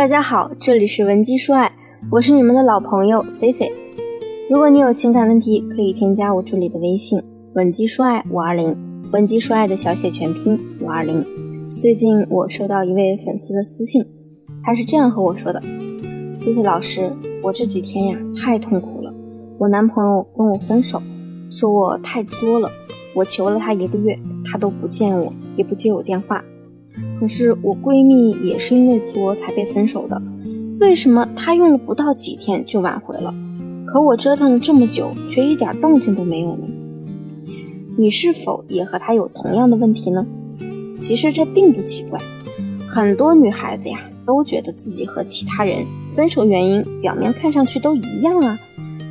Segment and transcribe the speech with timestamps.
[0.00, 1.70] 大家好，这里是文姬说爱，
[2.10, 3.70] 我是你们的老朋友 C C。
[4.48, 8.74] 如果你有情感问题，可以添加我助理的微信文姬说爱五二零，
[9.12, 11.22] 文姬说爱的小写全拼五二零。
[11.78, 14.02] 最近我收到一位粉丝的私信，
[14.64, 15.62] 他是这样和我说的
[16.34, 17.12] ：“C C 老师，
[17.42, 19.12] 我这几天呀太痛苦了，
[19.58, 21.02] 我男朋友跟我分手，
[21.50, 22.70] 说我太作了，
[23.14, 24.18] 我求了他一个月，
[24.50, 26.42] 他都不见我，也不接我电话。”
[27.20, 30.20] 可是我闺蜜也是因为作才被分手的，
[30.80, 33.34] 为什么她用了不到几天就挽回了？
[33.86, 36.66] 可我折腾了这么久，却一点动静都没有呢？
[37.98, 40.26] 你是否也和她有同样的问题呢？
[40.98, 42.18] 其实这并不奇怪，
[42.88, 48.58] 很多女孩子呀都觉得自己和其他人分手原因表面看上去都一样啊，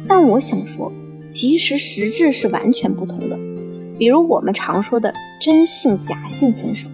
[0.07, 0.91] 但我想说，
[1.27, 3.37] 其实实质是完全不同的。
[3.99, 6.87] 比如我们常说的真性假性分手。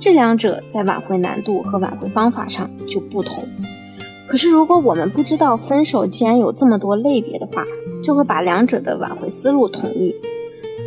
[0.00, 3.46] 这两者在挽回难度和挽回方法上就不同。
[4.26, 7.66] 可是，如果我们不知道分手既然有这么多类别的话，
[8.02, 10.14] 就会把两者的挽回思路统一。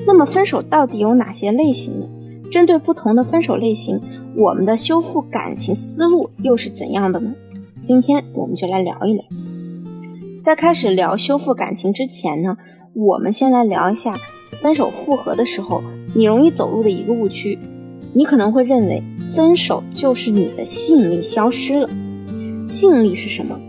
[0.07, 2.07] 那么，分手到底有哪些类型呢？
[2.49, 4.01] 针对不同的分手类型，
[4.35, 7.35] 我们的修复感情思路又是怎样的呢？
[7.83, 9.23] 今天我们就来聊一聊。
[10.41, 12.57] 在开始聊修复感情之前呢，
[12.93, 14.15] 我们先来聊一下
[14.53, 15.83] 分手复合的时候
[16.15, 17.59] 你容易走入的一个误区。
[18.13, 19.01] 你可能会认为
[19.33, 21.89] 分手就是你的吸引力消失了。
[22.67, 23.59] 吸引力是什么？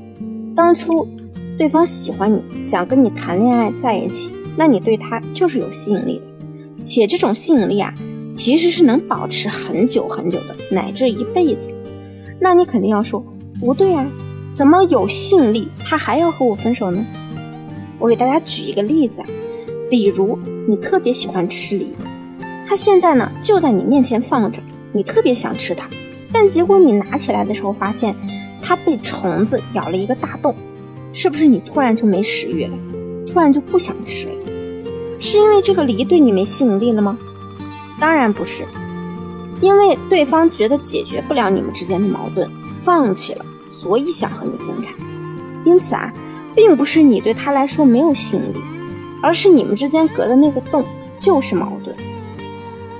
[0.54, 1.08] 当初
[1.56, 6.84] 对方喜欢你，想跟你谈恋爱在一起，那你对他就是有吸引力的。
[6.84, 7.94] 且这种吸引力啊，
[8.34, 11.70] 其实是能保持很久很久的，乃至一辈子。
[12.38, 13.24] 那你肯定要说
[13.58, 14.06] 不对啊，
[14.52, 17.04] 怎么有吸引力他还要和我分手呢？
[17.98, 19.26] 我给大家举一个例子啊，
[19.88, 21.94] 比如你特别喜欢吃梨。
[22.66, 24.62] 它现在呢就在你面前放着，
[24.92, 25.88] 你特别想吃它，
[26.32, 28.14] 但结果你拿起来的时候发现
[28.62, 30.54] 它被虫子咬了一个大洞，
[31.12, 32.76] 是不是你突然就没食欲了，
[33.30, 34.34] 突然就不想吃了？
[35.20, 37.18] 是因为这个梨对你没吸引力了吗？
[38.00, 38.64] 当然不是，
[39.60, 44.92] 因为对方觉得解决不了你们之间的矛盾，放弃了，所以想和你分开。
[45.64, 46.12] 因此啊，
[46.54, 48.60] 并不是你对他来说没有吸引力，
[49.22, 50.84] 而是你们之间隔的那个洞
[51.16, 51.96] 就是矛盾。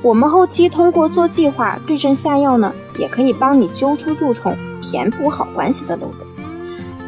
[0.04, 6.26] 我们后期通过做计划对症下药呢，也可以帮你揪出蛀虫，填补好关系的漏洞。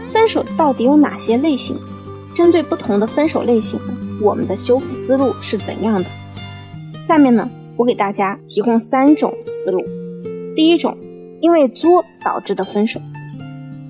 [0.09, 1.77] 分手到底有哪些类型？
[2.33, 3.79] 针对不同的分手类型，
[4.19, 6.09] 我们的修复思路是怎样的？
[7.03, 7.47] 下面呢，
[7.77, 9.85] 我给大家提供三种思路。
[10.55, 10.97] 第一种，
[11.43, 12.99] 因为作导致的分手，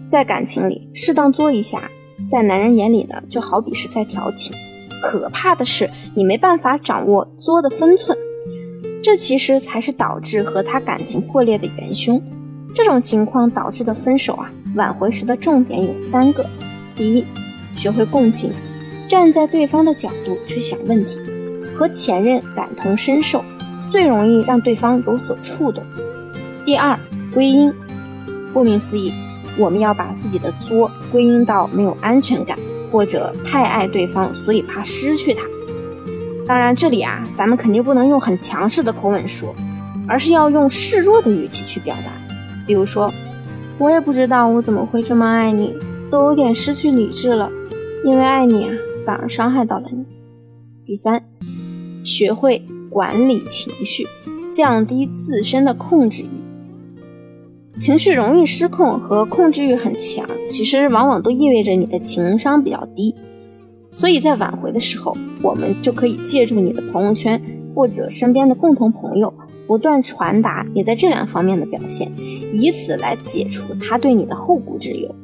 [0.09, 1.89] 在感情里适当作一下，
[2.29, 4.53] 在男人眼里呢，就好比是在调情。
[5.01, 8.19] 可怕的是，你没办法掌握作的分寸。
[9.07, 12.21] 这其实才是导致和他感情破裂的元凶。
[12.75, 16.45] 这种情况导致的分手啊，挽回时的重点有三个：
[16.97, 17.25] 第一，
[17.77, 18.51] 学会共情，
[19.09, 21.21] 站在对方的角度去想问题，
[21.73, 23.45] 和前任感同身受，
[23.93, 25.85] 最容易让对方有所触动；
[26.65, 26.99] 第二，
[27.33, 27.73] 归因，
[28.53, 29.13] 顾名思义，
[29.57, 32.59] 我们要把自己的作归因到没有安全感，
[32.91, 35.43] 或者太爱对方，所以怕失去他。
[36.47, 39.55] 当然，这里啊，咱们肯定不能用很强势的口吻说，
[40.07, 42.13] 而是要用示弱的语气去表达。
[42.67, 43.13] 比如说，
[43.79, 45.75] 我也不知道我怎么会这么爱你，
[46.11, 47.51] 都有点失去理智了，
[48.05, 48.71] 因为爱你啊，
[49.05, 50.05] 反而伤害到了你。
[50.85, 51.25] 第三，
[52.05, 54.07] 学会管理情绪，
[54.49, 57.77] 降低自身的控制欲。
[57.77, 63.15] 情绪容易失控和控制欲很强，其实往往都意味着你的情商比较低。
[63.97, 67.41] 所以在挽回的时候，我们就可以借助你的朋友圈
[67.75, 69.33] 或者身边的共同朋友，
[69.67, 72.13] 不断传达你在这两方面的表现，
[72.53, 75.15] 以此来解除他对你的后顾之忧。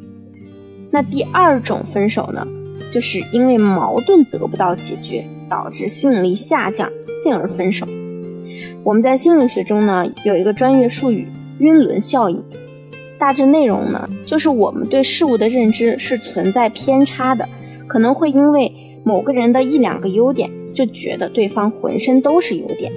[0.90, 2.48] 那第二种分手呢，
[2.90, 6.90] 就是因为矛盾得不到解决，导致吸引力下降，
[7.22, 7.86] 进而分手。
[8.82, 11.28] 我们在心理学中呢，有一个专业术语——
[11.60, 12.42] 晕轮效应。
[13.18, 17.46] 大致内容呢，就是我们对事物的认知是存在偏差的。
[17.86, 18.72] 可能会因为
[19.04, 22.92] 某个人的一两个优点，就觉得对方浑身都是优点，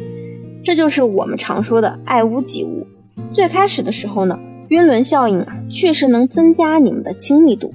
[0.63, 2.85] 这就是我们常说的爱屋及乌。
[3.31, 4.39] 最开始的时候呢，
[4.69, 7.73] 晕轮效应啊，确实能增加你们的亲密度。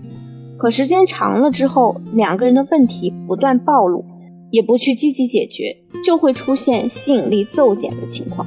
[0.57, 4.05] 可时间长了之后，两个人的问题不断暴露，
[4.51, 8.47] 也不去积极解决，就会出现吸引力骤减的情况。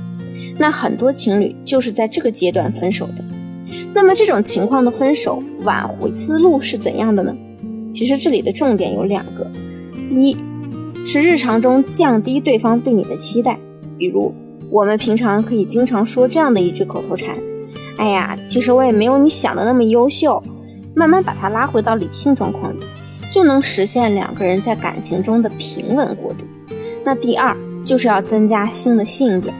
[0.59, 3.25] 那很多情侣就是在这个阶段分手的。
[3.95, 7.35] 那么这种情况的分手挽回思路是怎样的呢？
[7.93, 9.47] 其实这里的重点有两个，
[10.09, 10.35] 第一
[11.05, 13.57] 是日常中降低对方对你的期待，
[13.97, 14.33] 比如
[14.71, 17.37] 我们平常可以经常说这样的一句口头禅
[17.97, 20.43] ：“哎呀，其实我也没有你想的那么优秀。
[20.95, 22.77] 慢慢把它拉回到理性状况里，
[23.31, 26.39] 就能实现两个人在感情中的平稳过渡。
[27.03, 29.55] 那第二就是要增加新的吸引点，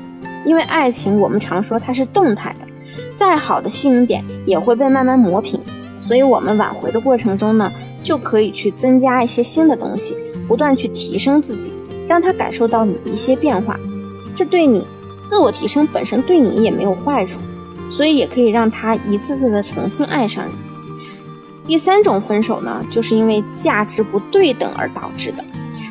[0.46, 2.68] 因为爱情我们常说它是动态的，
[3.16, 5.60] 再好的吸引点也会被慢慢磨平。
[5.98, 7.72] 所以，我们挽回的过程中呢，
[8.04, 10.16] 就可以去增加一些新的东西，
[10.48, 11.72] 不断去提升自己，
[12.08, 13.80] 让他感受到你一些变化。
[14.36, 14.86] 这对你
[15.26, 17.40] 自我提升本身对你也没有坏处，
[17.90, 20.54] 所以也可以让他一次次的重新爱上你。
[21.66, 25.44] 第三种分手呢，就是因为价值不对等而导致的，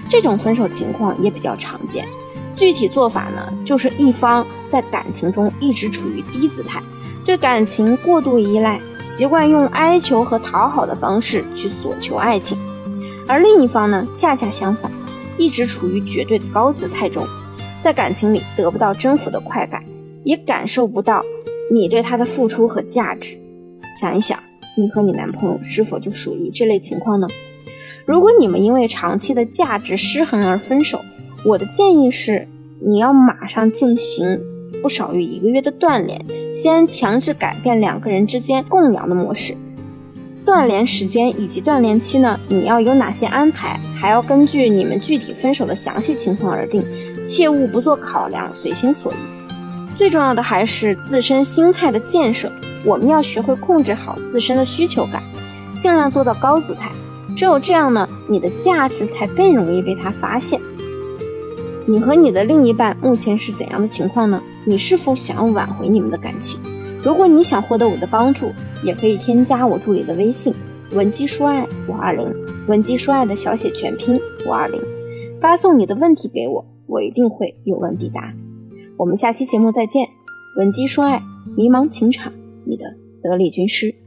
[0.08, 2.06] 这种分手情况也比较常见。
[2.54, 6.82] 具体做法呢，就是一方在感情中一直处于低姿态，
[7.32, 12.58] 对感情过度依赖，习惯用哀求和讨好的方式去索求爱情；
[13.26, 14.92] 而另一方呢，恰恰相反，
[15.38, 17.26] 一直处于绝对的高姿态中，
[17.80, 19.82] 在感情里得不到征服的快感，
[20.24, 21.24] 也感受不到
[21.70, 23.38] 你对他的付出和价值。
[23.98, 24.38] 想一想。
[24.74, 27.26] 你和你男朋友是否就属于这类情况呢？
[28.04, 31.00] 如果你们因为长期的价值失衡而分手，
[31.46, 32.46] 我的建议是，
[32.80, 34.38] 你要马上进行
[34.82, 36.20] 不少于一个月的断联，
[36.52, 39.54] 先强制改变两个人之间共养的模式。
[40.44, 46.84] 断联时间以及断联期呢，你要有哪些安排，还要根据你们具体分手的详细情况而定，
[47.22, 49.16] 切勿不做考量，随心所欲。
[49.94, 52.50] 最重要的还是自身心态的建设。
[52.84, 55.22] 我们要学会控制好自身的需求感，
[55.78, 56.90] 尽量做到高姿态。
[57.36, 60.60] 只有这样呢，你的价值才更容易被他发现。
[61.86, 64.42] 你和你的另一半目前是怎样的情况呢？
[64.64, 66.60] 你是否想要挽回你们的感情？
[67.04, 68.52] 如果你想获得我的帮助，
[68.84, 70.54] 也可以添加我助理的微信
[70.92, 72.32] 文姬说爱五二零，
[72.68, 74.80] 文姬说爱的小写全拼五二零，
[75.40, 78.32] 发送你的问题给我，我一定会有问必答。
[78.98, 80.06] 我们下期节目再见，
[80.56, 81.22] 文姬说爱，
[81.56, 82.32] 迷茫情场。
[82.64, 82.84] 你的
[83.20, 84.01] 得力军师。